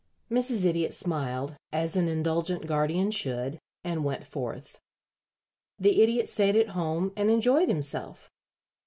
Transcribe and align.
Mrs. 0.31 0.65
Idiot 0.65 0.95
smiled, 0.95 1.57
as 1.71 1.95
an 1.95 2.07
indulgent 2.07 2.65
guardian 2.65 3.11
should, 3.11 3.59
and 3.83 4.03
went 4.03 4.23
forth. 4.23 4.79
The 5.77 6.01
Idiot 6.01 6.27
stayed 6.27 6.55
at 6.55 6.69
home 6.69 7.13
and 7.15 7.29
enjoyed 7.29 7.69
himself. 7.69 8.31